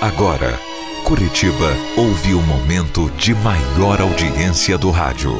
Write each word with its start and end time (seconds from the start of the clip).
Agora, 0.00 0.58
Curitiba 1.04 1.76
ouve 1.96 2.34
o 2.34 2.40
momento 2.42 3.10
de 3.18 3.34
maior 3.34 4.00
audiência 4.00 4.78
do 4.78 4.90
rádio. 4.90 5.32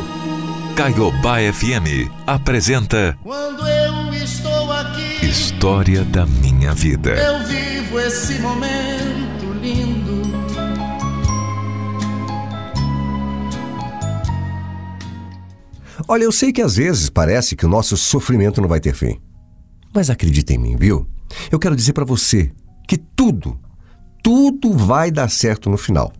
Caiobá 0.76 1.36
FM 1.52 2.10
apresenta 2.26 3.18
Quando 3.22 3.66
eu 3.66 4.14
estou 4.14 4.72
aqui, 4.72 5.26
História 5.26 6.04
da 6.04 6.26
Minha 6.26 6.74
Vida. 6.74 7.10
eu 7.10 7.46
vivo 7.46 7.98
esse 8.00 8.38
momento 8.40 9.52
lindo. 9.60 10.20
Olha, 16.08 16.24
eu 16.24 16.32
sei 16.32 16.52
que 16.52 16.62
às 16.62 16.76
vezes 16.76 17.08
parece 17.08 17.54
que 17.54 17.64
o 17.64 17.68
nosso 17.68 17.96
sofrimento 17.96 18.60
não 18.60 18.68
vai 18.68 18.80
ter 18.80 18.94
fim. 18.94 19.20
Mas 19.94 20.10
acredita 20.10 20.52
em 20.52 20.58
mim, 20.58 20.76
viu? 20.76 21.06
Eu 21.50 21.58
quero 21.58 21.76
dizer 21.76 21.92
para 21.92 22.04
você 22.04 22.50
que 22.88 22.96
tudo, 22.96 23.58
tudo 24.22 24.72
vai 24.72 25.10
dar 25.10 25.28
certo 25.28 25.70
no 25.70 25.76
final. 25.76 26.12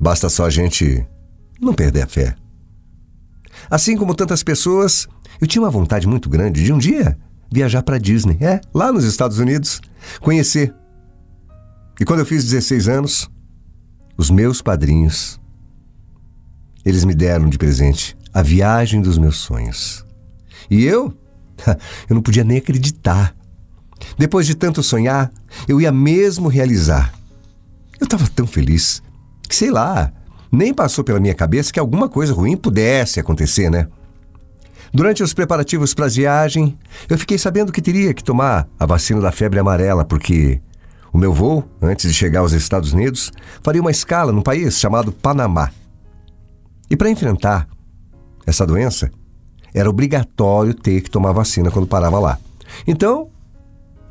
Basta 0.00 0.28
só 0.28 0.46
a 0.46 0.50
gente 0.50 1.06
não 1.60 1.74
perder 1.74 2.02
a 2.02 2.06
fé. 2.06 2.34
Assim 3.70 3.96
como 3.96 4.14
tantas 4.14 4.42
pessoas, 4.42 5.08
eu 5.40 5.46
tinha 5.46 5.62
uma 5.62 5.70
vontade 5.70 6.06
muito 6.06 6.28
grande 6.28 6.64
de 6.64 6.72
um 6.72 6.78
dia 6.78 7.16
viajar 7.50 7.82
para 7.82 7.98
Disney, 7.98 8.36
é, 8.40 8.60
lá 8.74 8.92
nos 8.92 9.04
Estados 9.04 9.38
Unidos, 9.38 9.80
conhecer. 10.20 10.74
E 12.00 12.04
quando 12.04 12.20
eu 12.20 12.26
fiz 12.26 12.44
16 12.44 12.88
anos, 12.88 13.30
os 14.16 14.30
meus 14.30 14.60
padrinhos, 14.62 15.40
eles 16.84 17.04
me 17.04 17.14
deram 17.14 17.48
de 17.48 17.58
presente 17.58 18.16
a 18.32 18.42
viagem 18.42 19.00
dos 19.00 19.18
meus 19.18 19.36
sonhos. 19.38 20.04
E 20.70 20.84
eu? 20.84 21.16
Eu 22.08 22.14
não 22.14 22.22
podia 22.22 22.44
nem 22.44 22.58
acreditar. 22.58 23.34
Depois 24.16 24.46
de 24.46 24.54
tanto 24.54 24.82
sonhar, 24.82 25.30
eu 25.66 25.80
ia 25.80 25.92
mesmo 25.92 26.48
realizar. 26.48 27.12
Eu 28.00 28.04
estava 28.04 28.26
tão 28.28 28.46
feliz 28.46 29.02
que, 29.48 29.54
sei 29.54 29.70
lá, 29.70 30.12
nem 30.50 30.72
passou 30.72 31.04
pela 31.04 31.20
minha 31.20 31.34
cabeça 31.34 31.72
que 31.72 31.80
alguma 31.80 32.08
coisa 32.08 32.32
ruim 32.32 32.56
pudesse 32.56 33.20
acontecer, 33.20 33.70
né? 33.70 33.88
Durante 34.92 35.22
os 35.22 35.34
preparativos 35.34 35.92
para 35.92 36.06
a 36.06 36.08
viagem, 36.08 36.78
eu 37.08 37.18
fiquei 37.18 37.36
sabendo 37.36 37.72
que 37.72 37.82
teria 37.82 38.14
que 38.14 38.24
tomar 38.24 38.66
a 38.78 38.86
vacina 38.86 39.20
da 39.20 39.30
febre 39.30 39.58
amarela, 39.58 40.04
porque 40.04 40.60
o 41.12 41.18
meu 41.18 41.32
voo, 41.32 41.68
antes 41.80 42.10
de 42.10 42.14
chegar 42.14 42.40
aos 42.40 42.52
Estados 42.52 42.92
Unidos, 42.92 43.30
faria 43.62 43.80
uma 43.80 43.90
escala 43.90 44.32
num 44.32 44.42
país 44.42 44.78
chamado 44.78 45.12
Panamá. 45.12 45.70
E 46.90 46.96
para 46.96 47.10
enfrentar 47.10 47.68
essa 48.46 48.66
doença, 48.66 49.10
era 49.74 49.90
obrigatório 49.90 50.72
ter 50.72 51.02
que 51.02 51.10
tomar 51.10 51.32
vacina 51.32 51.70
quando 51.70 51.86
parava 51.86 52.18
lá. 52.18 52.38
Então, 52.86 53.28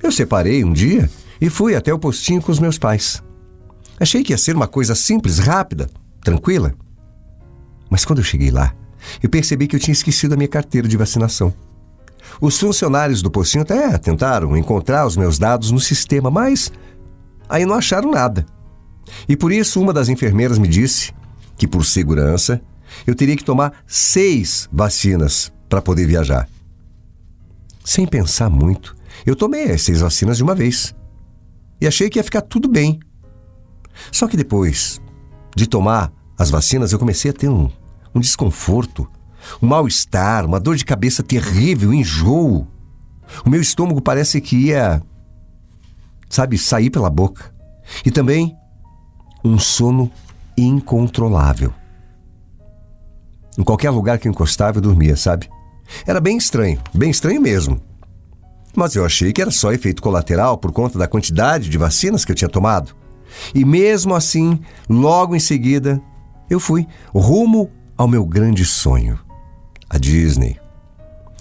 eu 0.01 0.11
separei 0.11 0.63
um 0.63 0.73
dia 0.73 1.09
e 1.39 1.49
fui 1.49 1.75
até 1.75 1.93
o 1.93 1.99
postinho 1.99 2.41
com 2.41 2.51
os 2.51 2.59
meus 2.59 2.77
pais. 2.77 3.23
Achei 3.99 4.23
que 4.23 4.33
ia 4.33 4.37
ser 4.37 4.55
uma 4.55 4.67
coisa 4.67 4.93
simples, 4.93 5.39
rápida, 5.39 5.89
tranquila. 6.21 6.73
Mas 7.89 8.05
quando 8.05 8.19
eu 8.19 8.25
cheguei 8.25 8.51
lá, 8.51 8.73
eu 9.21 9.29
percebi 9.29 9.67
que 9.67 9.75
eu 9.75 9.79
tinha 9.79 9.93
esquecido 9.93 10.33
a 10.33 10.37
minha 10.37 10.47
carteira 10.47 10.87
de 10.87 10.97
vacinação. 10.97 11.53
Os 12.41 12.59
funcionários 12.59 13.21
do 13.21 13.31
postinho 13.31 13.63
até 13.63 13.97
tentaram 13.97 14.55
encontrar 14.57 15.05
os 15.07 15.15
meus 15.15 15.39
dados 15.39 15.71
no 15.71 15.79
sistema, 15.79 16.29
mas 16.29 16.71
aí 17.47 17.65
não 17.65 17.75
acharam 17.75 18.11
nada. 18.11 18.45
E 19.27 19.35
por 19.35 19.51
isso 19.51 19.81
uma 19.81 19.93
das 19.93 20.09
enfermeiras 20.09 20.59
me 20.59 20.67
disse 20.67 21.13
que, 21.57 21.67
por 21.67 21.85
segurança, 21.85 22.61
eu 23.05 23.15
teria 23.15 23.35
que 23.35 23.43
tomar 23.43 23.83
seis 23.87 24.67
vacinas 24.71 25.51
para 25.69 25.81
poder 25.81 26.05
viajar. 26.05 26.47
Sem 27.83 28.05
pensar 28.05 28.49
muito, 28.49 28.96
eu 29.25 29.35
tomei 29.35 29.71
as 29.71 29.81
seis 29.81 30.01
vacinas 30.01 30.37
de 30.37 30.43
uma 30.43 30.55
vez. 30.55 30.95
E 31.79 31.87
achei 31.87 32.09
que 32.09 32.19
ia 32.19 32.23
ficar 32.23 32.41
tudo 32.41 32.67
bem. 32.67 32.99
Só 34.11 34.27
que 34.27 34.37
depois 34.37 35.01
de 35.55 35.67
tomar 35.67 36.11
as 36.37 36.49
vacinas, 36.49 36.91
eu 36.91 36.99
comecei 36.99 37.31
a 37.31 37.33
ter 37.33 37.49
um, 37.49 37.69
um 38.13 38.19
desconforto, 38.19 39.09
um 39.61 39.67
mal-estar, 39.67 40.45
uma 40.45 40.59
dor 40.59 40.75
de 40.75 40.85
cabeça 40.85 41.23
terrível, 41.23 41.89
um 41.89 41.93
enjoo. 41.93 42.67
O 43.45 43.49
meu 43.49 43.61
estômago 43.61 44.01
parece 44.01 44.39
que 44.39 44.55
ia, 44.55 45.01
sabe, 46.29 46.57
sair 46.57 46.89
pela 46.89 47.09
boca. 47.09 47.53
E 48.05 48.11
também 48.11 48.55
um 49.43 49.57
sono 49.57 50.11
incontrolável. 50.57 51.73
Em 53.57 53.63
qualquer 53.63 53.89
lugar 53.89 54.19
que 54.19 54.27
eu 54.27 54.31
encostava, 54.31 54.77
eu 54.77 54.81
dormia, 54.81 55.15
sabe? 55.15 55.49
Era 56.05 56.19
bem 56.19 56.37
estranho, 56.37 56.79
bem 56.93 57.09
estranho 57.09 57.41
mesmo. 57.41 57.81
Mas 58.77 58.95
eu 58.95 59.03
achei 59.03 59.33
que 59.33 59.41
era 59.41 59.49
só 59.49 59.71
efeito 59.71 60.03
colateral 60.03 60.55
por 60.55 60.71
conta 60.71 60.99
da 60.99 61.07
quantidade 61.07 61.67
de 61.67 61.79
vacinas 61.79 62.23
que 62.23 62.31
eu 62.31 62.35
tinha 62.35 62.47
tomado. 62.47 62.95
E 63.51 63.65
mesmo 63.65 64.13
assim, 64.13 64.59
logo 64.87 65.35
em 65.35 65.39
seguida, 65.39 65.99
eu 66.47 66.59
fui 66.59 66.85
rumo 67.11 67.71
ao 67.97 68.07
meu 68.07 68.23
grande 68.23 68.63
sonho, 68.63 69.19
a 69.89 69.97
Disney. 69.97 70.59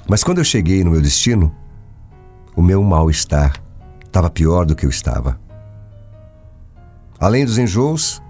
Mas 0.09 0.25
quando 0.25 0.39
eu 0.39 0.45
cheguei 0.45 0.83
no 0.83 0.93
meu 0.93 1.03
destino, 1.03 1.55
o 2.57 2.63
meu 2.63 2.83
mal-estar 2.83 3.63
estava 4.03 4.31
pior 4.31 4.65
do 4.65 4.75
que 4.75 4.87
eu 4.87 4.91
estava. 4.91 5.39
Além 7.21 7.45
dos 7.45 7.59
enjoos, 7.59 8.23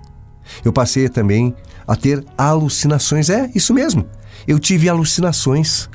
eu 0.65 0.73
passei 0.73 1.09
também 1.09 1.55
a 1.87 1.95
ter 1.95 2.25
alucinações. 2.37 3.31
É, 3.31 3.53
isso 3.55 3.73
mesmo. 3.73 4.05
Eu 4.49 4.59
tive 4.59 4.89
alucinações. 4.89 5.89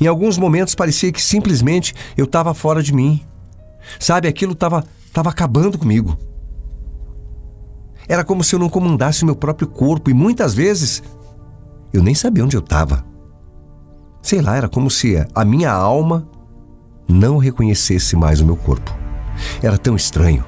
Em 0.00 0.06
alguns 0.06 0.38
momentos 0.38 0.74
parecia 0.74 1.12
que 1.12 1.22
simplesmente 1.22 1.94
eu 2.16 2.24
estava 2.24 2.54
fora 2.54 2.82
de 2.82 2.92
mim. 2.92 3.20
Sabe, 3.98 4.28
aquilo 4.28 4.52
estava 4.52 4.84
tava 5.12 5.30
acabando 5.30 5.78
comigo. 5.78 6.16
Era 8.08 8.24
como 8.24 8.42
se 8.42 8.54
eu 8.54 8.58
não 8.58 8.68
comandasse 8.68 9.22
o 9.22 9.26
meu 9.26 9.36
próprio 9.36 9.68
corpo 9.68 10.10
e 10.10 10.14
muitas 10.14 10.54
vezes 10.54 11.02
eu 11.92 12.02
nem 12.02 12.14
sabia 12.14 12.44
onde 12.44 12.56
eu 12.56 12.60
estava. 12.60 13.04
Sei 14.22 14.40
lá, 14.40 14.56
era 14.56 14.68
como 14.68 14.90
se 14.90 15.16
a 15.34 15.44
minha 15.44 15.70
alma 15.70 16.28
não 17.08 17.36
reconhecesse 17.38 18.16
mais 18.16 18.40
o 18.40 18.46
meu 18.46 18.56
corpo. 18.56 18.94
Era 19.62 19.76
tão 19.76 19.94
estranho. 19.94 20.44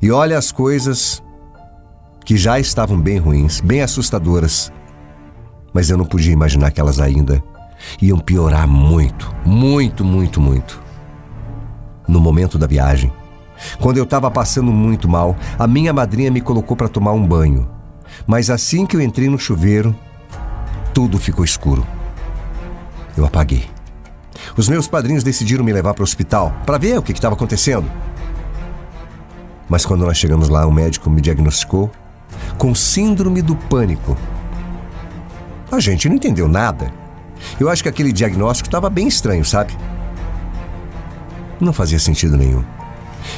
E 0.00 0.10
olha 0.10 0.36
as 0.36 0.50
coisas 0.50 1.22
que 2.24 2.36
já 2.36 2.58
estavam 2.58 3.00
bem 3.00 3.18
ruins, 3.18 3.60
bem 3.60 3.82
assustadoras. 3.82 4.72
Mas 5.72 5.90
eu 5.90 5.96
não 5.96 6.04
podia 6.04 6.32
imaginar 6.32 6.70
que 6.70 6.80
elas 6.80 7.00
ainda 7.00 7.42
iam 8.00 8.18
piorar 8.18 8.66
muito, 8.66 9.34
muito, 9.44 10.04
muito, 10.04 10.40
muito. 10.40 10.82
No 12.06 12.20
momento 12.20 12.58
da 12.58 12.66
viagem, 12.66 13.12
quando 13.80 13.98
eu 13.98 14.04
estava 14.04 14.30
passando 14.30 14.70
muito 14.70 15.08
mal, 15.08 15.36
a 15.58 15.66
minha 15.66 15.92
madrinha 15.92 16.30
me 16.30 16.40
colocou 16.40 16.76
para 16.76 16.88
tomar 16.88 17.12
um 17.12 17.26
banho. 17.26 17.68
Mas 18.26 18.50
assim 18.50 18.86
que 18.86 18.96
eu 18.96 19.00
entrei 19.00 19.28
no 19.28 19.38
chuveiro, 19.38 19.94
tudo 20.92 21.18
ficou 21.18 21.44
escuro. 21.44 21.86
Eu 23.16 23.24
apaguei. 23.24 23.66
Os 24.56 24.68
meus 24.68 24.86
padrinhos 24.86 25.24
decidiram 25.24 25.64
me 25.64 25.72
levar 25.72 25.94
para 25.94 26.02
o 26.02 26.04
hospital 26.04 26.54
para 26.66 26.78
ver 26.78 26.98
o 26.98 27.02
que 27.02 27.12
estava 27.12 27.34
acontecendo. 27.34 27.90
Mas 29.68 29.86
quando 29.86 30.04
nós 30.04 30.16
chegamos 30.16 30.48
lá, 30.48 30.66
o 30.66 30.72
médico 30.72 31.08
me 31.08 31.20
diagnosticou 31.20 31.90
com 32.58 32.74
síndrome 32.74 33.42
do 33.42 33.56
pânico. 33.56 34.16
A 35.70 35.80
gente 35.80 36.08
não 36.08 36.16
entendeu 36.16 36.48
nada. 36.48 36.92
Eu 37.58 37.68
acho 37.68 37.82
que 37.82 37.88
aquele 37.88 38.12
diagnóstico 38.12 38.68
estava 38.68 38.90
bem 38.90 39.06
estranho, 39.06 39.44
sabe? 39.44 39.76
Não 41.60 41.72
fazia 41.72 41.98
sentido 41.98 42.36
nenhum. 42.36 42.64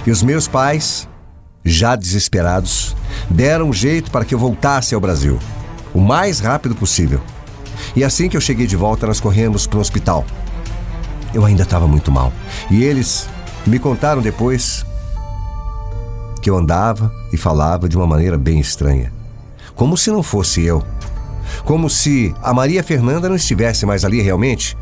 E 0.06 0.10
os 0.10 0.22
meus 0.22 0.48
pais, 0.48 1.08
já 1.64 1.96
desesperados, 1.96 2.96
deram 3.30 3.68
um 3.68 3.72
jeito 3.72 4.10
para 4.10 4.24
que 4.24 4.34
eu 4.34 4.38
voltasse 4.38 4.94
ao 4.94 5.00
Brasil, 5.00 5.38
o 5.94 6.00
mais 6.00 6.40
rápido 6.40 6.74
possível. 6.74 7.20
E 7.94 8.04
assim 8.04 8.28
que 8.28 8.36
eu 8.36 8.40
cheguei 8.40 8.66
de 8.66 8.76
volta, 8.76 9.06
nós 9.06 9.20
corremos 9.20 9.66
para 9.66 9.78
o 9.78 9.80
hospital. 9.80 10.24
Eu 11.32 11.44
ainda 11.44 11.62
estava 11.62 11.86
muito 11.86 12.10
mal. 12.10 12.32
E 12.70 12.82
eles 12.82 13.28
me 13.66 13.78
contaram 13.78 14.22
depois 14.22 14.84
que 16.40 16.48
eu 16.48 16.56
andava 16.56 17.12
e 17.32 17.36
falava 17.36 17.88
de 17.88 17.96
uma 17.96 18.06
maneira 18.06 18.38
bem 18.38 18.60
estranha. 18.60 19.12
Como 19.74 19.96
se 19.96 20.10
não 20.10 20.22
fosse 20.22 20.62
eu. 20.62 20.82
Como 21.66 21.90
se 21.90 22.32
a 22.42 22.54
Maria 22.54 22.82
Fernanda 22.82 23.28
não 23.28 23.34
estivesse 23.34 23.84
mais 23.84 24.04
ali 24.04 24.22
realmente. 24.22 24.78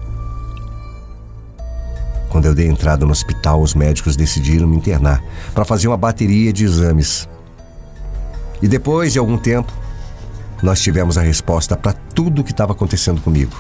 Quando 2.29 2.45
eu 2.45 2.55
dei 2.55 2.67
entrada 2.69 3.07
no 3.07 3.11
hospital, 3.11 3.63
os 3.63 3.75
médicos 3.75 4.17
decidiram 4.17 4.69
me 4.69 4.77
internar 4.77 5.25
para 5.55 5.65
fazer 5.65 5.89
uma 5.89 5.97
bateria 5.97 6.53
de 6.53 6.63
exames. 6.63 7.27
E 8.61 8.69
depois 8.69 9.15
de 9.15 9.19
algum 9.19 9.39
tempo, 9.39 9.73
nós 10.63 10.83
tivemos 10.83 11.17
a 11.17 11.23
resposta 11.23 11.75
para 11.75 11.95
tudo 11.95 12.43
o 12.43 12.45
que 12.45 12.51
estava 12.51 12.73
acontecendo 12.73 13.23
comigo. 13.23 13.57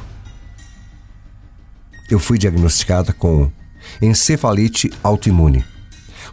Eu 2.10 2.18
fui 2.18 2.36
diagnosticada 2.36 3.14
com 3.14 3.50
encefalite 4.02 4.90
autoimune, 5.02 5.64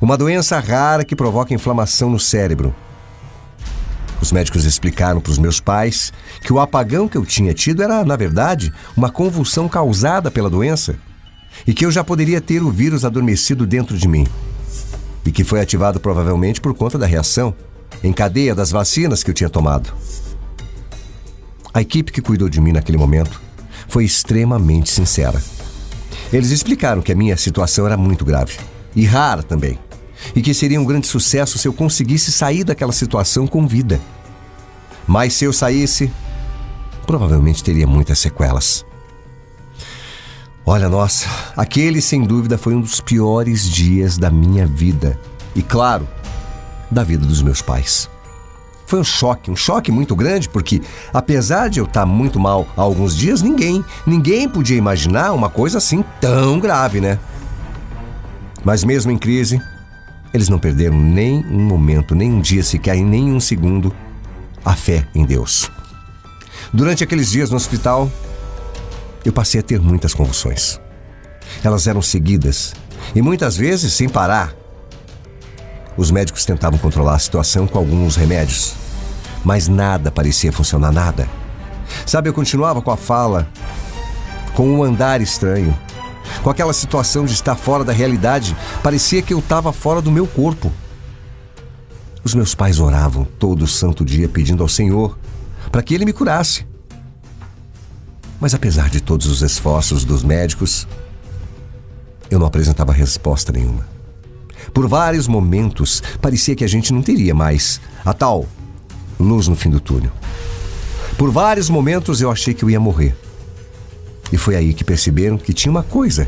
uma 0.02 0.18
doença 0.18 0.60
rara 0.60 1.06
que 1.06 1.16
provoca 1.16 1.54
inflamação 1.54 2.10
no 2.10 2.20
cérebro. 2.20 2.76
Os 4.22 4.32
médicos 4.32 4.66
explicaram 4.66 5.20
para 5.20 5.32
os 5.32 5.38
meus 5.38 5.60
pais 5.60 6.14
que 6.42 6.54
o 6.54 6.60
apagão 6.60 7.08
que 7.08 7.18
eu 7.18 7.26
tinha 7.26 7.54
tido 7.54 7.82
era, 7.82 8.06
na 8.06 8.16
verdade, 8.16 8.72
uma 8.96 9.10
convulsão 9.10 9.68
causada 9.68 10.30
pela 10.30 10.50
doença 10.50 10.96
e 11.66 11.74
que 11.74 11.86
eu 11.86 11.92
já 11.92 12.04
poderia 12.04 12.40
ter 12.40 12.62
o 12.62 12.72
vírus 12.72 13.04
adormecido 13.04 13.66
dentro 13.66 13.98
de 13.98 14.08
mim. 14.08 14.28
e 15.24 15.32
que 15.32 15.44
foi 15.44 15.62
ativado 15.62 16.00
provavelmente 16.00 16.60
por 16.60 16.74
conta 16.74 16.98
da 16.98 17.06
reação 17.06 17.54
em 18.04 18.12
cadeia 18.12 18.56
das 18.56 18.72
vacinas 18.72 19.22
que 19.22 19.30
eu 19.30 19.36
tinha 19.36 19.50
tomado. 19.50 19.94
A 21.74 21.80
equipe 21.80 22.12
que 22.12 22.22
cuidou 22.22 22.50
de 22.50 22.60
mim 22.60 22.72
naquele 22.72 22.98
momento 22.98 23.40
foi 23.88 24.04
extremamente 24.04 24.90
sincera. 24.90 25.42
Eles 26.34 26.50
explicaram 26.50 27.02
que 27.02 27.12
a 27.12 27.16
minha 27.16 27.38
situação 27.38 27.86
era 27.86 27.96
muito 27.96 28.26
grave 28.26 28.58
e 28.96 29.06
rara 29.06 29.44
também, 29.44 29.78
e 30.36 30.42
que 30.42 30.54
seria 30.54 30.80
um 30.80 30.86
grande 30.86 31.08
sucesso 31.08 31.58
se 31.58 31.68
eu 31.68 31.74
conseguisse 31.74 32.32
sair 32.32 32.64
daquela 32.64 32.92
situação 32.92 33.48
com 33.48 33.68
vida. 33.68 34.00
Mas 35.08 35.34
se 35.34 35.46
eu 35.46 35.54
saísse, 35.54 36.12
provavelmente 37.06 37.64
teria 37.64 37.88
muitas 37.88 38.20
sequelas. 38.20 38.86
Olha, 40.66 40.88
nossa, 40.88 41.28
aquele 41.58 42.02
sem 42.02 42.24
dúvida 42.24 42.58
foi 42.58 42.76
um 42.76 42.82
dos 42.82 43.02
piores 43.02 43.68
dias 43.68 44.18
da 44.18 44.30
minha 44.30 44.66
vida. 44.66 45.20
E 45.56 45.62
claro, 45.62 46.08
da 46.90 47.04
vida 47.04 47.26
dos 47.26 47.42
meus 47.42 47.62
pais. 47.62 48.10
Foi 48.86 49.00
um 49.00 49.04
choque, 49.04 49.50
um 49.50 49.56
choque 49.56 49.92
muito 49.92 50.16
grande, 50.16 50.50
porque 50.50 50.82
apesar 51.14 51.70
de 51.70 51.80
eu 51.80 51.86
estar 51.86 52.06
muito 52.06 52.40
mal 52.40 52.68
há 52.76 52.82
alguns 52.82 53.16
dias, 53.16 53.42
ninguém, 53.42 53.84
ninguém 54.06 54.50
podia 54.50 54.78
imaginar 54.78 55.32
uma 55.32 55.50
coisa 55.50 55.78
assim 55.78 56.04
tão 56.20 56.60
grave, 56.60 57.00
né? 57.00 57.18
Mas 58.64 58.84
mesmo 58.84 59.12
em 59.12 59.18
crise, 59.18 59.62
eles 60.34 60.50
não 60.50 60.60
perderam 60.60 60.98
nem 60.98 61.46
um 61.46 61.64
momento, 61.64 62.16
nem 62.16 62.32
um 62.32 62.42
dia 62.42 62.64
sequer, 62.64 62.96
nem 62.98 63.32
um 63.32 63.40
segundo, 63.40 63.94
a 64.64 64.76
fé 64.76 65.08
em 65.14 65.26
Deus. 65.26 65.70
Durante 66.72 67.04
aqueles 67.04 67.30
dias 67.32 67.50
no 67.50 67.58
hospital, 67.58 68.10
eu 69.26 69.34
passei 69.34 69.60
a 69.60 69.64
ter 69.64 69.80
muitas 69.80 70.14
convulsões. 70.14 70.80
Elas 71.64 71.86
eram 71.86 72.02
seguidas 72.02 72.74
e 73.14 73.22
muitas 73.22 73.58
vezes 73.58 73.94
sem 73.94 74.08
parar. 74.08 74.54
Os 75.98 76.10
médicos 76.10 76.46
tentavam 76.46 76.80
controlar 76.80 77.16
a 77.16 77.20
situação 77.20 77.68
com 77.68 77.78
alguns 77.78 78.16
remédios, 78.16 78.74
mas 79.44 79.68
nada 79.68 80.12
parecia 80.12 80.52
funcionar 80.52 80.92
nada. 80.92 81.28
Sabe, 82.06 82.30
eu 82.30 82.34
continuava 82.34 82.82
com 82.82 82.90
a 82.90 82.98
fala, 82.98 83.48
com 84.54 84.70
um 84.70 84.84
andar 84.84 85.20
estranho, 85.20 85.78
com 86.44 86.50
aquela 86.50 86.74
situação 86.74 87.26
de 87.26 87.34
estar 87.34 87.56
fora 87.56 87.84
da 87.84 87.94
realidade, 87.94 88.56
parecia 88.84 89.22
que 89.22 89.34
eu 89.34 89.40
estava 89.40 89.72
fora 89.72 90.02
do 90.02 90.12
meu 90.12 90.28
corpo. 90.28 90.72
Os 92.24 92.34
meus 92.34 92.54
pais 92.54 92.80
oravam 92.80 93.26
todo 93.40 93.68
santo 93.68 94.06
dia 94.06 94.30
pedindo 94.30 94.64
ao 94.64 94.70
Senhor 94.70 95.18
para 95.72 95.82
que 95.82 95.94
ele 95.94 96.06
me 96.06 96.14
curasse. 96.14 96.66
Mas 98.40 98.54
apesar 98.54 98.90
de 98.90 99.02
todos 99.02 99.28
os 99.28 99.42
esforços 99.42 100.04
dos 100.04 100.24
médicos, 100.24 100.88
eu 102.30 102.40
não 102.40 102.48
apresentava 102.48 102.92
resposta 102.92 103.52
nenhuma. 103.52 103.86
Por 104.74 104.88
vários 104.88 105.28
momentos, 105.28 106.02
parecia 106.22 106.56
que 106.56 106.64
a 106.64 106.68
gente 106.68 106.94
não 106.94 107.02
teria 107.02 107.36
mais 107.36 107.82
a 108.06 108.14
tal 108.14 108.48
luz 109.20 109.48
no 109.48 109.56
fim 109.56 109.70
do 109.70 109.80
túnel. 109.80 110.12
Por 111.18 111.30
vários 111.30 111.70
momentos 111.70 112.22
eu 112.22 112.32
achei 112.32 112.54
que 112.54 112.64
eu 112.64 112.70
ia 112.70 112.80
morrer. 112.80 113.16
E 114.32 114.38
foi 114.38 114.56
aí 114.56 114.74
que 114.74 114.84
perceberam 114.84 115.38
que 115.38 115.54
tinha 115.54 115.72
uma 115.72 115.84
coisa. 115.84 116.28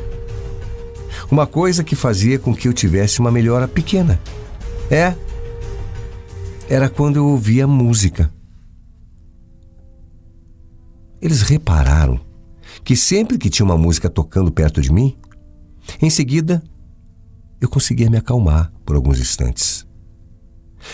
Uma 1.32 1.48
coisa 1.48 1.84
que 1.84 1.96
fazia 1.96 2.38
com 2.38 2.56
que 2.56 2.68
eu 2.68 2.74
tivesse 2.74 3.20
uma 3.20 3.32
melhora 3.32 3.68
pequena. 3.68 4.20
É. 4.90 5.16
Era 6.70 6.90
quando 6.90 7.18
eu 7.18 7.28
ouvia 7.28 7.68
música 7.68 8.32
eles 11.24 11.42
repararam 11.42 12.20
que 12.84 12.98
sempre 12.98 13.38
que 13.38 13.50
tinha 13.50 13.66
uma 13.66 13.78
música 13.78 14.10
tocando 14.10 14.52
perto 14.52 14.82
de 14.82 14.92
mim, 14.92 15.18
em 16.02 16.10
seguida 16.10 16.62
eu 17.62 17.70
conseguia 17.70 18.10
me 18.10 18.18
acalmar 18.18 18.74
por 18.86 18.98
alguns 18.98 19.22
instantes. 19.22 19.88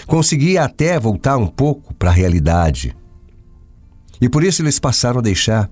Conseguia 0.05 0.65
até 0.65 0.99
voltar 0.99 1.35
um 1.35 1.47
pouco 1.47 1.95
para 1.95 2.11
a 2.11 2.13
realidade. 2.13 2.95
E 4.21 4.29
por 4.29 4.43
isso 4.43 4.61
eles 4.61 4.77
passaram 4.77 5.17
a 5.17 5.23
deixar 5.23 5.67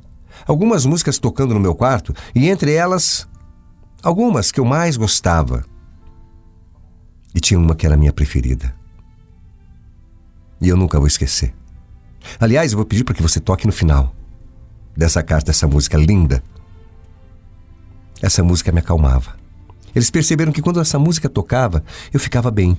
algumas 0.48 0.86
músicas 0.86 1.20
tocando 1.20 1.54
no 1.54 1.60
meu 1.60 1.76
quarto, 1.76 2.14
e 2.34 2.50
entre 2.50 2.74
elas, 2.74 3.28
algumas 4.02 4.52
que 4.52 4.60
eu 4.60 4.66
mais 4.66 4.96
gostava. 4.96 5.66
E 7.36 7.40
tinha 7.40 7.60
uma 7.60 7.76
que 7.76 7.86
era 7.86 7.98
minha 7.98 8.14
preferida. 8.14 8.74
E 10.60 10.70
eu 10.70 10.78
nunca 10.78 10.98
vou 10.98 11.08
esquecer. 11.08 11.54
Aliás, 12.40 12.72
eu 12.72 12.78
vou 12.78 12.86
pedir 12.86 13.04
para 13.04 13.14
que 13.14 13.22
você 13.22 13.40
toque 13.40 13.68
no 13.68 13.74
final 13.74 14.14
dessa 14.96 15.22
carta, 15.22 15.52
essa 15.52 15.68
música 15.68 15.96
linda. 15.96 16.42
Essa 18.20 18.44
música 18.44 18.72
me 18.72 18.80
acalmava. 18.80 19.36
Eles 19.94 20.10
perceberam 20.10 20.52
que 20.52 20.62
quando 20.62 20.80
essa 20.80 20.98
música 20.98 21.30
tocava, 21.30 21.84
eu 22.12 22.20
ficava 22.20 22.50
bem. 22.50 22.76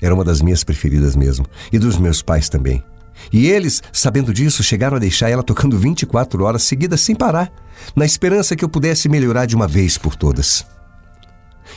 Era 0.00 0.14
uma 0.14 0.24
das 0.24 0.40
minhas 0.40 0.62
preferidas 0.62 1.16
mesmo, 1.16 1.46
e 1.72 1.78
dos 1.78 1.98
meus 1.98 2.22
pais 2.22 2.48
também. 2.48 2.82
E 3.32 3.48
eles, 3.48 3.82
sabendo 3.92 4.32
disso, 4.32 4.62
chegaram 4.62 4.96
a 4.96 5.00
deixar 5.00 5.28
ela 5.28 5.42
tocando 5.42 5.78
24 5.78 6.44
horas 6.44 6.62
seguidas 6.62 7.00
sem 7.00 7.14
parar, 7.14 7.52
na 7.94 8.04
esperança 8.04 8.56
que 8.56 8.64
eu 8.64 8.68
pudesse 8.68 9.08
melhorar 9.08 9.46
de 9.46 9.54
uma 9.54 9.68
vez 9.68 9.98
por 9.98 10.16
todas. 10.16 10.66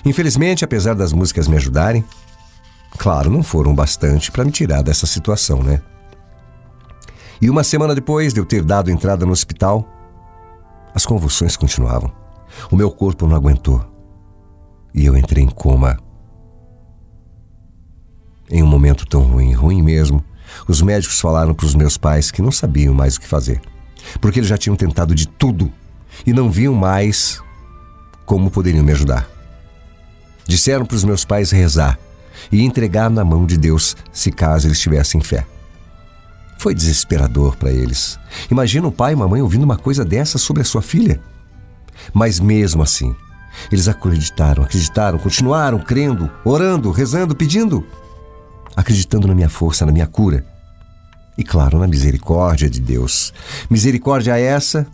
Infelizmente, 0.06 0.66
apesar 0.66 0.96
das 0.96 1.14
músicas 1.14 1.48
me 1.48 1.56
ajudarem, 1.56 2.04
claro, 2.98 3.30
não 3.30 3.44
foram 3.44 3.74
bastante 3.74 4.32
para 4.32 4.44
me 4.44 4.52
tirar 4.52 4.82
dessa 4.82 5.06
situação, 5.06 5.62
né? 5.62 5.82
E 7.42 7.50
uma 7.50 7.64
semana 7.64 7.94
depois 7.94 8.34
de 8.34 8.40
eu 8.40 8.46
ter 8.46 8.64
dado 8.64 8.90
entrada 8.90 9.26
no 9.26 9.32
hospital, 9.32 9.88
as 10.94 11.06
convulsões 11.06 11.58
continuavam. 11.58 12.12
O 12.72 12.76
meu 12.76 12.90
corpo 12.92 13.28
não 13.28 13.36
aguentou. 13.36 13.84
E 14.94 15.06
eu 15.06 15.18
entrei 15.18 15.44
em 15.44 15.50
coma. 15.50 15.98
Em 18.50 18.62
um 18.62 18.68
momento 18.68 19.06
tão 19.06 19.24
ruim, 19.24 19.54
ruim 19.54 19.82
mesmo, 19.82 20.24
os 20.68 20.82
médicos 20.82 21.20
falaram 21.20 21.54
para 21.54 21.66
os 21.66 21.76
meus 21.76 21.98
pais 21.98 22.32
que 22.32 22.42
não 22.42 22.52
sabiam 22.52 22.94
mais 22.94 23.16
o 23.16 23.22
que 23.22 23.28
fazer, 23.28 23.62
porque 24.22 24.40
eles 24.40 24.50
já 24.50 24.58
tinham 24.58 24.76
tentado 24.76 25.14
de 25.16 25.28
tudo 25.28 25.72
e 26.26 26.34
não 26.34 26.52
viam 26.52 26.74
mais 26.74 27.42
como 28.26 28.52
poderiam 28.52 28.84
me 28.84 28.92
ajudar. 28.92 29.28
Disseram 30.48 30.86
para 30.86 30.96
os 30.96 31.04
meus 31.04 31.24
pais 31.24 31.52
rezar 31.52 31.98
e 32.52 32.64
entregar 32.64 33.10
na 33.10 33.24
mão 33.24 33.46
de 33.46 33.58
Deus 33.58 33.96
se 34.12 34.32
caso 34.32 34.68
eles 34.68 34.80
tivessem 34.80 35.22
fé. 35.22 35.46
Foi 36.58 36.74
desesperador 36.74 37.58
para 37.58 37.72
eles. 37.72 38.20
Imagina 38.50 38.88
o 38.88 38.92
pai 38.92 39.14
e 39.14 39.16
uma 39.16 39.28
mãe 39.28 39.42
ouvindo 39.42 39.64
uma 39.64 39.78
coisa 39.78 40.06
dessa 40.06 40.38
sobre 40.38 40.62
a 40.62 40.66
sua 40.66 40.82
filha. 40.82 41.20
Mas 42.14 42.40
mesmo 42.40 42.82
assim, 42.82 43.16
eles 43.72 43.88
acreditaram, 43.88 44.64
acreditaram, 44.64 45.18
continuaram 45.18 45.80
crendo, 45.80 46.30
orando, 46.44 46.92
rezando, 46.92 47.36
pedindo, 47.36 47.86
acreditando 48.76 49.28
na 49.28 49.36
minha 49.36 49.50
força, 49.50 49.86
na 49.86 49.92
minha 49.92 50.08
cura. 50.08 50.46
E 51.38 51.44
claro, 51.44 51.80
na 51.80 51.88
misericórdia 51.88 52.70
de 52.70 52.80
Deus. 52.80 53.34
Misericórdia 53.70 54.38
essa 54.38 54.86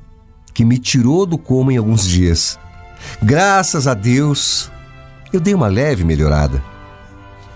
que 0.53 0.63
me 0.63 0.77
tirou 0.77 1.25
do 1.25 1.37
coma 1.37 1.73
em 1.73 1.77
alguns 1.77 2.05
dias. 2.05 2.57
Graças 3.21 3.87
a 3.87 3.93
Deus, 3.93 4.71
eu 5.31 5.39
dei 5.39 5.53
uma 5.53 5.67
leve 5.67 6.03
melhorada. 6.03 6.63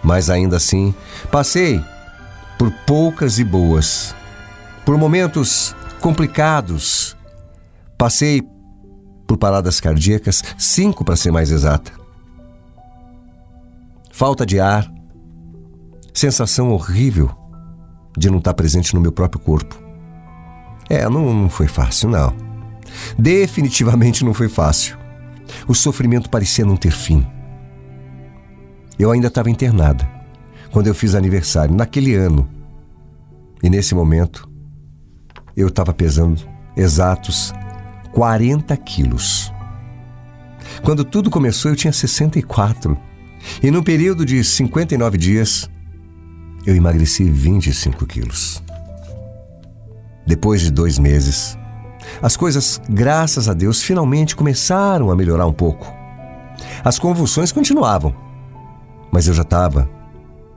Mas 0.04 0.30
ainda 0.30 0.58
assim, 0.58 0.94
passei 1.32 1.82
por 2.58 2.72
poucas 2.86 3.40
e 3.40 3.44
boas, 3.44 4.14
por 4.86 4.98
momentos 4.98 5.76
complicados. 6.02 7.16
Passei 7.98 8.42
por 9.26 9.38
paradas 9.38 9.80
cardíacas, 9.80 10.44
cinco 10.58 11.06
para 11.06 11.16
ser 11.16 11.32
mais 11.32 11.52
exata. 11.52 11.92
Falta 14.12 14.46
de 14.46 14.60
ar, 14.60 14.93
sensação 16.14 16.72
horrível 16.72 17.32
de 18.18 18.30
não 18.30 18.38
estar 18.38 18.54
presente 18.54 18.94
no 18.94 19.02
meu 19.02 19.12
próprio 19.12 19.42
corpo. 19.42 19.82
É, 20.90 21.08
não, 21.10 21.34
não 21.34 21.50
foi 21.50 21.68
fácil, 21.68 22.10
não. 22.10 22.34
Definitivamente 23.18 24.24
não 24.24 24.34
foi 24.34 24.50
fácil. 24.50 24.98
O 25.68 25.74
sofrimento 25.74 26.30
parecia 26.30 26.66
não 26.66 26.78
ter 26.78 26.92
fim. 26.92 27.26
Eu 28.98 29.12
ainda 29.12 29.28
estava 29.28 29.50
internada 29.50 30.08
quando 30.72 30.88
eu 30.88 30.96
fiz 30.96 31.16
aniversário, 31.16 31.76
naquele 31.76 32.16
ano. 32.16 32.50
E 33.62 33.70
nesse 33.70 33.96
momento, 33.96 34.50
eu 35.56 35.68
estava 35.68 35.94
pesando 35.94 36.42
exatos 36.76 37.54
40 38.12 38.76
quilos. 38.78 39.52
Quando 40.84 41.04
tudo 41.04 41.30
começou, 41.30 41.72
eu 41.72 41.76
tinha 41.76 41.94
64. 41.94 42.98
E 43.62 43.70
no 43.70 43.84
período 43.84 44.26
de 44.26 44.44
59 44.44 45.18
dias, 45.18 45.70
eu 46.66 46.76
emagreci 46.76 47.24
25 47.24 48.06
quilos. 48.06 48.64
Depois 50.26 50.62
de 50.62 50.72
dois 50.72 50.98
meses, 50.98 51.58
as 52.22 52.38
coisas, 52.38 52.82
graças 52.90 53.50
a 53.50 53.54
Deus, 53.54 53.82
finalmente 53.82 54.36
começaram 54.36 55.12
a 55.12 55.16
melhorar 55.16 55.46
um 55.46 55.54
pouco. 55.54 55.86
As 56.84 56.98
convulsões 56.98 57.52
continuavam, 57.52 58.16
mas 59.12 59.28
eu 59.28 59.34
já 59.34 59.42
estava 59.42 59.90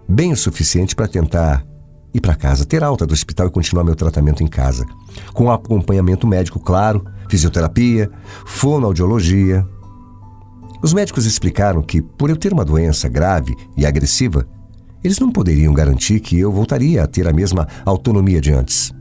bem 0.08 0.32
o 0.32 0.36
suficiente 0.36 0.94
para 0.94 1.08
tentar 1.08 1.64
ir 2.14 2.20
para 2.20 2.34
casa, 2.34 2.64
ter 2.64 2.82
alta 2.82 3.06
do 3.06 3.12
hospital 3.12 3.48
e 3.48 3.50
continuar 3.50 3.84
meu 3.84 3.94
tratamento 3.94 4.42
em 4.42 4.46
casa, 4.46 4.86
com 5.34 5.50
acompanhamento 5.50 6.26
médico, 6.26 6.60
claro, 6.60 7.04
fisioterapia, 7.28 8.10
fonoaudiologia. 8.46 9.66
Os 10.82 10.94
médicos 10.94 11.26
explicaram 11.26 11.82
que, 11.82 12.00
por 12.00 12.30
eu 12.30 12.36
ter 12.36 12.52
uma 12.52 12.64
doença 12.64 13.08
grave 13.08 13.54
e 13.76 13.84
agressiva, 13.84 14.46
eles 15.06 15.20
não 15.20 15.30
poderiam 15.30 15.72
garantir 15.72 16.18
que 16.18 16.38
eu 16.38 16.50
voltaria 16.50 17.04
a 17.04 17.06
ter 17.06 17.28
a 17.28 17.32
mesma 17.32 17.68
autonomia 17.84 18.40
de 18.40 18.52
antes. 18.52 18.92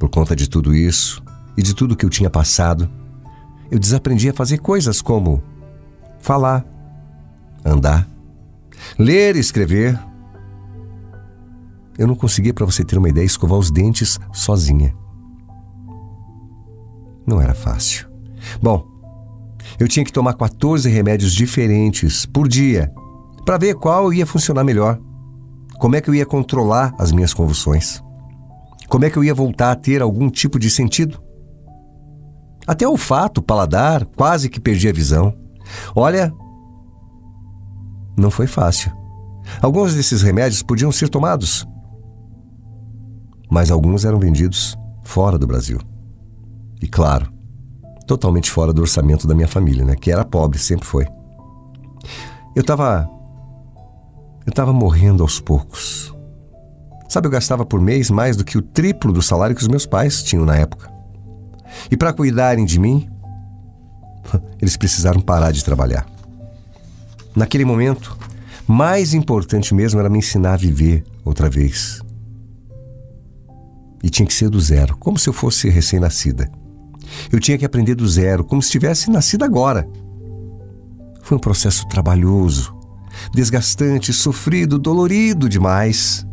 Por 0.00 0.10
conta 0.10 0.34
de 0.34 0.48
tudo 0.48 0.74
isso 0.74 1.22
e 1.56 1.62
de 1.62 1.74
tudo 1.74 1.96
que 1.96 2.04
eu 2.04 2.10
tinha 2.10 2.28
passado, 2.28 2.90
eu 3.70 3.78
desaprendi 3.78 4.28
a 4.28 4.34
fazer 4.34 4.58
coisas 4.58 5.00
como 5.00 5.40
falar, 6.18 6.66
andar, 7.64 8.08
ler 8.98 9.36
e 9.36 9.38
escrever. 9.38 9.96
Eu 11.96 12.08
não 12.08 12.16
conseguia, 12.16 12.52
para 12.52 12.66
você 12.66 12.84
ter 12.84 12.98
uma 12.98 13.08
ideia, 13.08 13.24
escovar 13.24 13.58
os 13.58 13.70
dentes 13.70 14.18
sozinha. 14.32 14.92
Não 17.24 17.40
era 17.40 17.54
fácil. 17.54 18.08
Bom, 18.60 18.84
eu 19.78 19.86
tinha 19.86 20.04
que 20.04 20.12
tomar 20.12 20.34
14 20.34 20.88
remédios 20.88 21.32
diferentes 21.32 22.26
por 22.26 22.48
dia 22.48 22.92
para 23.46 23.58
ver 23.58 23.76
qual 23.76 24.12
ia 24.12 24.26
funcionar 24.26 24.64
melhor. 24.64 24.98
Como 25.78 25.94
é 25.94 26.00
que 26.00 26.10
eu 26.10 26.14
ia 26.14 26.26
controlar 26.26 26.92
as 26.98 27.12
minhas 27.12 27.32
convulsões? 27.32 28.02
Como 28.88 29.04
é 29.04 29.10
que 29.10 29.16
eu 29.16 29.22
ia 29.22 29.34
voltar 29.34 29.70
a 29.70 29.76
ter 29.76 30.02
algum 30.02 30.28
tipo 30.28 30.58
de 30.58 30.68
sentido? 30.68 31.22
Até 32.66 32.88
o 32.88 32.96
fato, 32.96 33.40
paladar, 33.40 34.04
quase 34.04 34.50
que 34.50 34.58
perdi 34.58 34.88
a 34.88 34.92
visão. 34.92 35.32
Olha, 35.94 36.32
não 38.18 38.32
foi 38.32 38.48
fácil. 38.48 38.90
Alguns 39.62 39.94
desses 39.94 40.22
remédios 40.22 40.62
podiam 40.62 40.90
ser 40.90 41.08
tomados, 41.08 41.64
mas 43.48 43.70
alguns 43.70 44.04
eram 44.04 44.18
vendidos 44.18 44.76
fora 45.04 45.38
do 45.38 45.46
Brasil. 45.46 45.78
E 46.82 46.88
claro, 46.88 47.32
totalmente 48.08 48.50
fora 48.50 48.72
do 48.72 48.82
orçamento 48.82 49.24
da 49.24 49.36
minha 49.36 49.46
família, 49.46 49.84
né? 49.84 49.94
Que 49.94 50.10
era 50.10 50.24
pobre, 50.24 50.58
sempre 50.58 50.84
foi. 50.86 51.06
Eu 52.56 52.62
estava 52.62 53.08
eu 54.46 54.50
estava 54.50 54.72
morrendo 54.72 55.24
aos 55.24 55.40
poucos. 55.40 56.14
Sabe, 57.08 57.26
eu 57.26 57.30
gastava 57.30 57.66
por 57.66 57.80
mês 57.80 58.10
mais 58.10 58.36
do 58.36 58.44
que 58.44 58.56
o 58.56 58.62
triplo 58.62 59.12
do 59.12 59.20
salário 59.20 59.56
que 59.56 59.62
os 59.62 59.68
meus 59.68 59.84
pais 59.84 60.22
tinham 60.22 60.44
na 60.44 60.56
época. 60.56 60.88
E 61.90 61.96
para 61.96 62.12
cuidarem 62.12 62.64
de 62.64 62.78
mim, 62.78 63.10
eles 64.62 64.76
precisaram 64.76 65.20
parar 65.20 65.50
de 65.50 65.64
trabalhar. 65.64 66.06
Naquele 67.34 67.64
momento, 67.64 68.16
mais 68.66 69.14
importante 69.14 69.74
mesmo 69.74 69.98
era 69.98 70.08
me 70.08 70.18
ensinar 70.18 70.54
a 70.54 70.56
viver 70.56 71.04
outra 71.24 71.50
vez. 71.50 72.00
E 74.02 74.08
tinha 74.08 74.26
que 74.26 74.34
ser 74.34 74.48
do 74.48 74.60
zero, 74.60 74.96
como 74.96 75.18
se 75.18 75.28
eu 75.28 75.32
fosse 75.32 75.68
recém-nascida. 75.68 76.48
Eu 77.32 77.40
tinha 77.40 77.58
que 77.58 77.64
aprender 77.64 77.94
do 77.94 78.06
zero, 78.06 78.44
como 78.44 78.62
se 78.62 78.70
tivesse 78.70 79.10
nascido 79.10 79.44
agora. 79.44 79.88
Foi 81.22 81.36
um 81.36 81.40
processo 81.40 81.86
trabalhoso, 81.88 82.75
desgastante, 83.32 84.12
sofrido, 84.12 84.78
dolorido 84.78 85.48
demais 85.48 86.26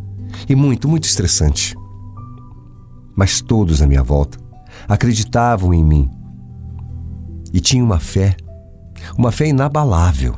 e 0.47 0.55
muito, 0.55 0.87
muito 0.87 1.05
estressante. 1.05 1.75
Mas 3.15 3.41
todos 3.41 3.81
à 3.81 3.87
minha 3.87 4.03
volta 4.03 4.37
acreditavam 4.87 5.73
em 5.73 5.83
mim 5.83 6.09
e 7.53 7.59
tinham 7.59 7.85
uma 7.85 7.99
fé, 7.99 8.35
uma 9.17 9.31
fé 9.31 9.47
inabalável. 9.47 10.35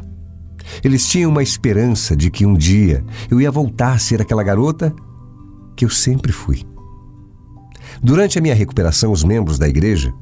Eles 0.83 1.07
tinham 1.07 1.31
uma 1.31 1.43
esperança 1.43 2.15
de 2.15 2.29
que 2.29 2.45
um 2.45 2.53
dia 2.53 3.03
eu 3.29 3.39
ia 3.39 3.51
voltar 3.51 3.93
a 3.93 3.99
ser 3.99 4.21
aquela 4.21 4.43
garota 4.43 4.93
que 5.75 5.85
eu 5.85 5.89
sempre 5.89 6.31
fui. 6.31 6.63
Durante 8.01 8.37
a 8.37 8.41
minha 8.41 8.55
recuperação, 8.55 9.11
os 9.11 9.23
membros 9.23 9.57
da 9.57 9.67
igreja, 9.67 10.13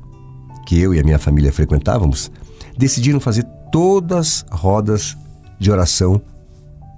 que 0.65 0.80
eu 0.80 0.94
e 0.94 1.00
a 1.00 1.03
minha 1.03 1.20
família 1.20 1.51
frequentávamos, 1.51 2.32
decidiram 2.77 3.20
fazer 3.20 3.46
todas 3.72 4.46
rodas 4.51 5.18
de 5.63 5.72
oração 5.72 6.22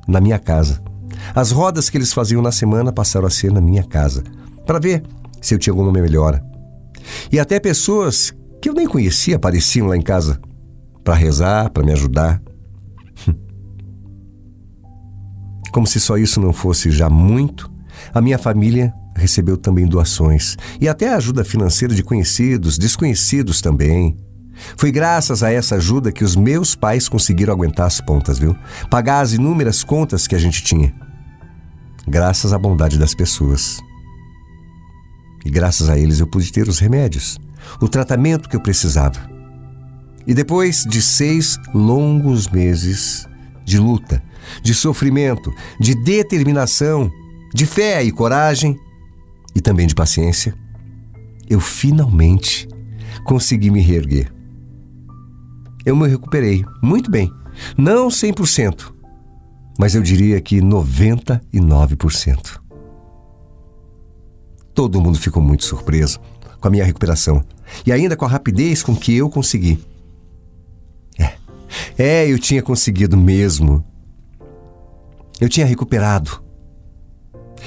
na 0.07 0.19
minha 0.19 0.39
casa. 0.39 0.81
As 1.33 1.51
rodas 1.51 1.89
que 1.89 1.97
eles 1.97 2.11
faziam 2.11 2.41
na 2.41 2.51
semana 2.51 2.91
passaram 2.91 3.27
a 3.27 3.29
ser 3.31 3.51
na 3.51 3.61
minha 3.61 3.83
casa, 3.83 4.23
para 4.65 4.79
ver 4.79 5.03
se 5.41 5.53
eu 5.53 5.59
tinha 5.59 5.71
alguma 5.71 5.91
melhora. 5.91 6.43
E 7.31 7.39
até 7.39 7.59
pessoas 7.59 8.33
que 8.61 8.67
eu 8.67 8.73
nem 8.73 8.87
conhecia 8.87 9.35
apareciam 9.35 9.87
lá 9.87 9.95
em 9.95 10.01
casa 10.01 10.39
para 11.03 11.13
rezar, 11.13 11.69
para 11.69 11.85
me 11.85 11.93
ajudar. 11.93 12.41
Como 15.71 15.85
se 15.85 15.99
só 15.99 16.17
isso 16.17 16.41
não 16.41 16.51
fosse 16.51 16.89
já 16.89 17.09
muito, 17.09 17.71
a 18.13 18.21
minha 18.21 18.37
família 18.37 18.93
recebeu 19.15 19.55
também 19.55 19.85
doações 19.85 20.57
e 20.81 20.89
até 20.89 21.13
ajuda 21.13 21.45
financeira 21.45 21.93
de 21.93 22.03
conhecidos, 22.03 22.77
desconhecidos 22.77 23.61
também. 23.61 24.17
Foi 24.77 24.91
graças 24.91 25.43
a 25.43 25.51
essa 25.51 25.75
ajuda 25.75 26.11
que 26.11 26.23
os 26.23 26.35
meus 26.35 26.75
pais 26.75 27.09
conseguiram 27.09 27.53
aguentar 27.53 27.87
as 27.87 28.01
pontas, 28.01 28.39
viu? 28.39 28.55
Pagar 28.89 29.21
as 29.21 29.33
inúmeras 29.33 29.83
contas 29.83 30.27
que 30.27 30.35
a 30.35 30.39
gente 30.39 30.63
tinha. 30.63 30.93
Graças 32.07 32.53
à 32.53 32.59
bondade 32.59 32.99
das 32.99 33.13
pessoas. 33.13 33.79
E 35.45 35.49
graças 35.49 35.89
a 35.89 35.97
eles 35.97 36.19
eu 36.19 36.27
pude 36.27 36.51
ter 36.51 36.67
os 36.67 36.79
remédios, 36.79 37.37
o 37.81 37.87
tratamento 37.87 38.49
que 38.49 38.55
eu 38.55 38.61
precisava. 38.61 39.29
E 40.27 40.33
depois 40.33 40.83
de 40.83 41.01
seis 41.01 41.59
longos 41.73 42.47
meses 42.47 43.27
de 43.63 43.77
luta, 43.77 44.23
de 44.61 44.73
sofrimento, 44.73 45.53
de 45.79 45.95
determinação, 45.95 47.11
de 47.53 47.65
fé 47.65 48.03
e 48.03 48.11
coragem, 48.11 48.79
e 49.55 49.61
também 49.61 49.87
de 49.87 49.95
paciência, 49.95 50.53
eu 51.49 51.59
finalmente 51.59 52.67
consegui 53.23 53.71
me 53.71 53.81
reerguer. 53.81 54.34
Eu 55.85 55.95
me 55.95 56.07
recuperei 56.07 56.65
muito 56.81 57.11
bem, 57.11 57.31
não 57.77 58.07
100%, 58.07 58.91
mas 59.77 59.93
eu 59.93 60.01
diria 60.01 60.41
que 60.41 60.59
99%. 60.59 62.59
Todo 64.73 64.99
mundo 64.99 65.19
ficou 65.19 65.41
muito 65.41 65.63
surpreso 65.63 66.19
com 66.59 66.67
a 66.67 66.71
minha 66.71 66.83
recuperação 66.83 67.43
e 67.85 67.91
ainda 67.91 68.17
com 68.17 68.25
a 68.25 68.27
rapidez 68.27 68.83
com 68.83 68.95
que 68.95 69.15
eu 69.15 69.29
consegui. 69.29 69.79
É, 71.17 71.33
é, 71.97 72.31
eu 72.31 72.39
tinha 72.39 72.61
conseguido 72.61 73.15
mesmo. 73.15 73.85
Eu 75.39 75.47
tinha 75.47 75.65
recuperado. 75.65 76.43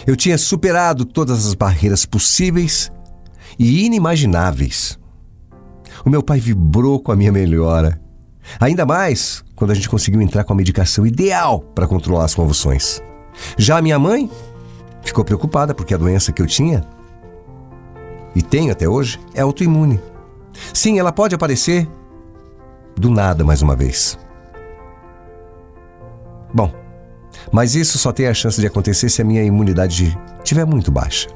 Eu 0.07 0.17
tinha 0.17 0.37
superado 0.37 1.05
todas 1.05 1.47
as 1.47 1.55
barreiras 1.55 2.05
possíveis 2.05 2.91
e 3.59 3.85
inimagináveis. 3.85 4.99
O 6.05 6.11
meu 6.11 6.23
pai 6.23 6.41
vibrou 6.41 7.01
com 7.01 7.13
a 7.13 7.17
minha 7.17 7.33
melhora. 7.33 8.01
Ainda 8.61 8.87
mais 8.87 9.45
quando 9.55 9.71
a 9.71 9.75
gente 9.75 9.89
conseguiu 9.89 10.21
entrar 10.21 10.45
com 10.45 10.53
a 10.53 10.57
medicação 10.57 11.07
ideal 11.07 11.61
para 11.61 11.87
controlar 11.87 12.25
as 12.25 12.35
convulsões. 12.35 13.03
Já 13.57 13.79
a 13.79 13.83
minha 13.83 13.99
mãe 13.99 14.31
ficou 15.03 15.25
preocupada 15.25 15.75
porque 15.75 15.95
a 15.95 15.99
doença 15.99 16.33
que 16.33 16.43
eu 16.43 16.47
tinha 16.47 16.85
e 18.35 18.43
tenho 18.43 18.71
até 18.71 18.89
hoje, 18.89 19.19
é 19.35 19.41
autoimune. 19.41 20.01
Sim, 20.73 20.99
ela 20.99 21.13
pode 21.13 21.35
aparecer 21.35 21.89
do 22.97 23.11
nada 23.11 23.45
mais 23.45 23.63
uma 23.63 23.75
vez. 23.75 24.19
Bom, 26.55 26.73
mas 27.53 27.75
isso 27.75 27.99
só 27.99 28.13
tem 28.13 28.27
a 28.27 28.35
chance 28.35 28.61
de 28.61 28.67
acontecer 28.67 29.09
se 29.09 29.21
a 29.21 29.25
minha 29.25 29.43
imunidade 29.43 30.17
estiver 30.39 30.65
muito 30.65 30.91
baixa. 30.91 31.29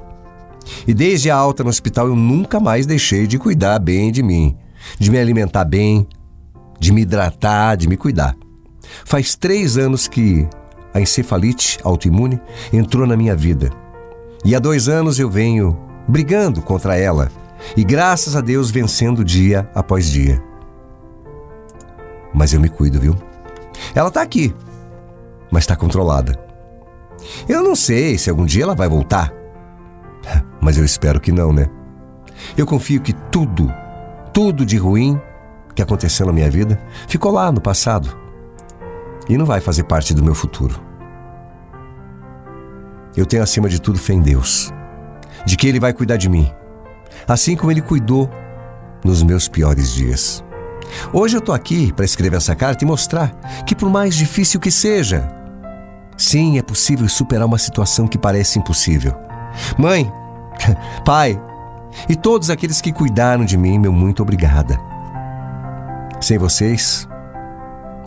E 0.87 0.95
desde 0.95 1.29
a 1.29 1.37
alta 1.37 1.65
no 1.65 1.71
hospital 1.71 2.07
eu 2.07 2.17
nunca 2.17 2.61
mais 2.61 2.87
deixei 2.87 3.27
de 3.27 3.39
cuidar 3.39 3.79
bem 3.79 4.13
de 4.13 4.23
mim, 4.23 4.57
de 4.99 5.11
me 5.11 5.19
alimentar 5.19 5.65
bem, 5.65 6.07
de 6.83 6.93
me 6.93 7.03
hidratar, 7.03 7.77
de 7.77 7.89
me 7.89 7.97
cuidar. 7.97 8.37
Faz 9.05 9.37
três 9.37 9.79
anos 9.79 10.09
que 10.09 10.49
a 10.93 11.01
encefalite 11.01 11.79
autoimune 11.85 12.41
entrou 12.73 13.07
na 13.07 13.17
minha 13.17 13.37
vida. 13.37 13.71
E 14.45 14.53
há 14.57 14.59
dois 14.59 14.89
anos 14.89 15.21
eu 15.21 15.31
venho 15.31 15.79
brigando 16.09 16.61
contra 16.61 16.99
ela 16.99 17.31
e, 17.77 17.85
graças 17.85 18.35
a 18.35 18.41
Deus, 18.41 18.73
vencendo 18.73 19.25
dia 19.25 19.71
após 19.73 20.11
dia. 20.11 20.43
Mas 22.35 22.53
eu 22.53 22.61
me 22.61 22.69
cuido, 22.69 22.99
viu? 22.99 23.17
Ela 23.95 24.11
tá 24.11 24.21
aqui, 24.21 24.53
mas 25.53 25.63
está 25.63 25.77
controlada. 25.77 26.37
Eu 27.49 27.63
não 27.63 27.77
sei 27.77 28.19
se 28.19 28.29
algum 28.29 28.45
dia 28.45 28.65
ela 28.65 28.75
vai 28.75 28.89
voltar, 28.89 29.33
mas 30.61 30.77
eu 30.77 30.85
espero 30.85 31.21
que 31.21 31.31
não, 31.31 31.53
né? 31.53 31.67
Eu 32.57 32.67
confio 32.67 33.01
que 33.01 33.13
tudo, 33.13 33.73
tudo 34.33 34.67
de 34.67 34.77
ruim 34.77 35.21
que 35.75 35.83
aconteceu 35.83 36.27
na 36.27 36.33
minha 36.33 36.51
vida 36.51 36.79
ficou 37.09 37.33
lá 37.33 37.51
no 37.51 37.61
passado 37.61 38.17
e 39.29 39.37
não 39.39 39.47
vai 39.47 39.61
fazer 39.61 39.85
parte 39.85 40.15
do 40.15 40.23
meu 40.23 40.35
futuro. 40.35 40.81
Eu 43.17 43.27
tenho 43.27 43.43
acima 43.43 43.69
de 43.69 43.81
tudo 43.81 43.99
fé 43.99 44.15
em 44.15 44.23
Deus 44.23 44.73
de 45.45 45.57
que 45.57 45.67
Ele 45.67 45.81
vai 45.81 45.93
cuidar 45.93 46.17
de 46.17 46.29
mim, 46.29 46.51
assim 47.27 47.57
como 47.57 47.71
Ele 47.71 47.83
cuidou 47.83 48.31
nos 49.05 49.23
meus 49.23 49.49
piores 49.49 49.93
dias. 49.93 50.45
Hoje 51.13 51.37
eu 51.37 51.41
estou 51.41 51.55
aqui 51.55 51.93
para 51.93 52.05
escrever 52.05 52.37
essa 52.37 52.55
carta 52.55 52.85
e 52.85 52.87
mostrar 52.87 53.31
que, 53.67 53.75
por 53.75 53.89
mais 53.89 54.15
difícil 54.15 54.61
que 54.61 54.71
seja, 54.71 55.29
sim, 56.17 56.59
é 56.59 56.63
possível 56.63 57.09
superar 57.09 57.47
uma 57.47 57.59
situação 57.59 58.07
que 58.07 58.19
parece 58.19 58.59
impossível. 58.59 59.15
Mãe, 59.79 60.11
pai 61.05 61.41
e 62.09 62.17
todos 62.17 62.51
aqueles 62.51 62.81
que 62.81 62.93
cuidaram 62.93 63.45
de 63.45 63.57
mim, 63.57 63.79
meu 63.79 63.93
muito 63.93 64.23
obrigada. 64.23 64.92
Sem 66.23 66.39
vocês, 66.39 67.09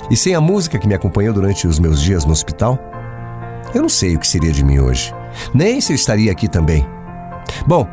E 0.09 0.15
sem 0.15 0.35
a 0.35 0.41
música 0.41 0.79
que 0.79 0.87
me 0.87 0.93
acompanhou 0.93 1.33
durante 1.33 1.67
os 1.67 1.79
meus 1.79 2.01
dias 2.01 2.25
no 2.25 2.31
hospital, 2.31 2.79
eu 3.73 3.81
não 3.81 3.89
sei 3.89 4.15
o 4.15 4.19
que 4.19 4.27
seria 4.27 4.51
de 4.51 4.63
mim 4.63 4.79
hoje. 4.79 5.13
Nem 5.53 5.81
se 5.81 5.91
eu 5.91 5.95
estaria 5.95 6.31
aqui 6.31 6.47
também. 6.47 6.85
Bom, 7.67 7.87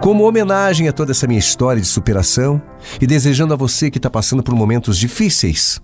como 0.00 0.26
homenagem 0.26 0.88
a 0.88 0.92
toda 0.92 1.10
essa 1.10 1.26
minha 1.26 1.38
história 1.38 1.82
de 1.82 1.88
superação 1.88 2.62
e 3.00 3.06
desejando 3.06 3.52
a 3.52 3.56
você 3.56 3.90
que 3.90 3.98
está 3.98 4.08
passando 4.08 4.42
por 4.42 4.54
momentos 4.54 4.96
difíceis, 4.96 5.80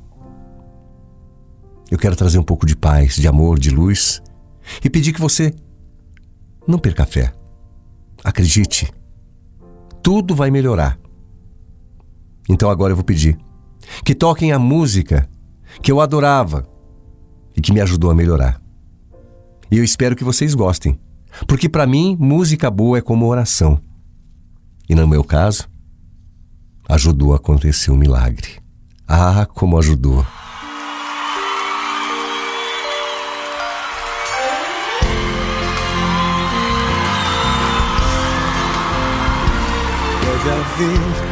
eu 1.91 1.99
quero 1.99 2.17
trazer 2.17 2.39
um 2.39 2.45
pouco 2.45 2.65
de 2.65 2.77
paz, 2.77 3.17
de 3.17 3.27
amor, 3.27 3.59
de 3.59 3.71
luz 3.71 4.23
e 4.83 4.89
pedir 4.89 5.13
que 5.13 5.21
você 5.21 5.53
não 6.67 6.79
perca 6.79 7.03
a 7.03 7.07
fé. 7.07 7.33
Acredite, 8.23 8.93
tudo 10.03 10.35
vai 10.35 10.51
melhorar. 10.51 11.02
Então 12.53 12.69
agora 12.69 12.93
eu 12.93 12.97
vou 12.97 13.05
pedir 13.05 13.39
que 14.05 14.15
toquem 14.15 14.53
a 14.53 14.59
música 14.59 15.27
que 15.83 15.91
eu 15.91 16.03
adorava 16.03 16.69
e 17.57 17.63
que 17.63 17.73
me 17.73 17.81
ajudou 17.81 18.11
a 18.11 18.15
melhorar. 18.15 18.61
E 19.71 19.79
eu 19.79 19.83
espero 19.83 20.15
que 20.15 20.23
vocês 20.23 20.55
gostem, 20.55 21.01
porque 21.49 21.67
para 21.67 21.87
mim 21.87 22.15
música 22.21 22.71
boa 22.71 22.99
é 22.99 23.01
como 23.01 23.27
oração. 23.27 23.81
E 24.87 24.95
no 24.95 25.09
meu 25.09 25.25
caso, 25.25 25.67
ajudou 26.91 27.33
a 27.33 27.37
acontecer 27.37 27.91
um 27.91 27.97
milagre. 27.97 28.61
Ah, 29.09 29.47
como 29.47 29.79
ajudou! 29.79 30.27
Deve 40.23 40.51
haver 40.51 41.32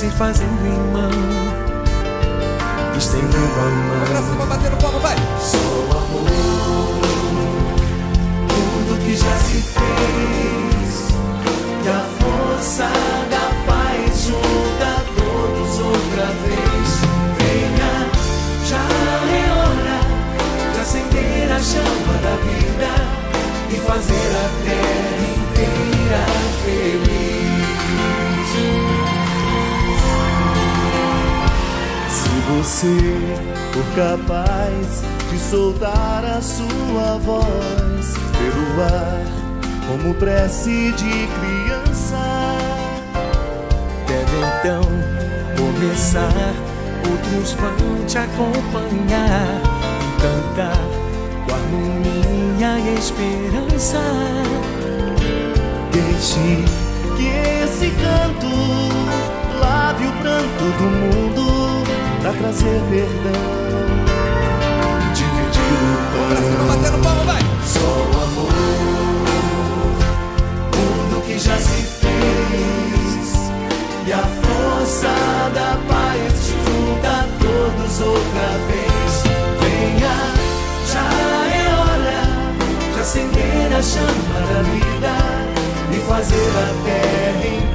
se 0.00 0.08
fazendo 0.12 0.64
irmão, 0.64 1.10
estendendo 2.96 3.36
a 3.36 3.68
mão. 3.68 4.06
Pra 4.08 4.22
cima, 4.22 4.46
batendo 4.46 4.76
palma, 4.78 4.98
vai! 4.98 5.16
Só 5.38 5.58
o 5.58 5.90
amor, 5.92 6.30
tudo 8.48 8.98
que 9.04 9.14
já 9.14 9.36
se 9.36 9.60
fez, 9.60 11.12
e 11.84 11.88
a 11.90 12.00
força 12.18 12.88
da 13.28 13.46
paz 13.70 14.24
junta 14.24 15.04
todos 15.18 15.78
outra 15.80 16.26
vez. 16.46 16.88
Venha, 17.36 17.92
já 18.64 18.84
é 19.36 19.52
hora 19.52 20.00
de 20.72 20.80
acender 20.80 21.52
a 21.52 21.60
chama 21.60 22.14
da 22.22 22.34
vida 22.46 22.90
e 23.68 23.76
fazer 23.80 24.30
a 24.34 24.48
terra 24.64 25.26
inteira 25.36 26.24
feliz. 26.64 27.19
Você 32.56 32.96
for 33.72 33.84
capaz 33.94 35.02
de 35.30 35.38
soltar 35.38 36.24
a 36.24 36.40
sua 36.40 37.18
voz 37.18 38.14
pelo 38.38 38.82
ar, 38.82 39.22
como 39.86 40.14
prece 40.14 40.92
de 40.92 41.28
criança, 41.28 42.18
Deve 44.06 44.38
então 44.38 44.82
começar, 45.56 46.52
outros 47.08 47.52
vão 47.52 48.06
te 48.06 48.18
acompanhar 48.18 49.60
e 50.00 50.20
cantar 50.20 50.84
com 51.46 51.54
harmonia 51.54 52.78
e 52.80 52.98
esperança. 52.98 54.00
deixe 55.92 56.64
que 57.16 57.28
esse 57.62 57.90
canto 57.90 58.48
lave 59.60 60.06
o 60.06 60.12
pranto 60.12 60.64
do 60.78 60.90
mundo 60.90 61.50
pra 62.20 62.32
trazer 62.32 62.80
perdão, 62.90 63.40
dividir 65.14 65.60
o 65.60 66.28
Pra 66.28 66.36
cima, 66.36 66.56
pão. 66.58 66.66
batendo 66.68 66.98
palma, 67.02 67.24
vai! 67.24 67.40
Só 67.66 67.80
o 67.80 68.22
amor, 68.24 68.52
tudo 70.70 71.22
que 71.26 71.38
já 71.38 71.56
se 71.56 71.82
fez 71.82 73.50
e 74.06 74.12
a 74.12 74.18
força 74.18 75.08
da 75.54 75.78
paz 75.88 76.32
junta 76.48 77.26
todos 77.40 78.00
outra 78.00 78.48
vez. 78.68 79.12
Venha, 79.60 80.16
já 80.92 81.06
é 81.56 81.58
hora 81.74 82.20
de 82.94 83.00
acender 83.00 83.72
a 83.76 83.82
chama 83.82 84.40
da 84.46 84.62
vida 84.62 85.14
e 85.92 85.98
fazer 86.06 86.50
a 86.50 86.68
terra 86.84 87.46
inteira 87.46 87.69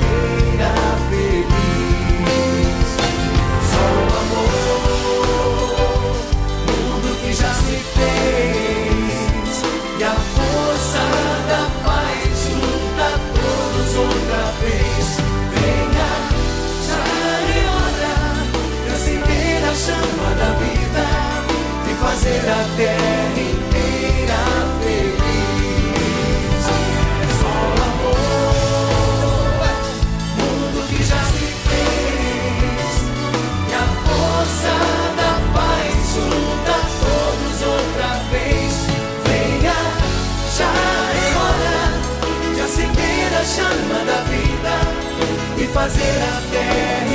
fazer 46.36 46.58
a 46.58 47.15